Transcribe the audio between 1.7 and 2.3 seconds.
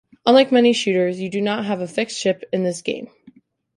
a fixed